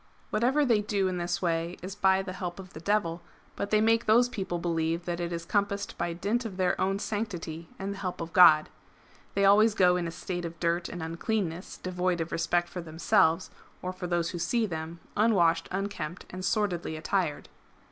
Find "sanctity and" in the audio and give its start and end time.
6.97-7.93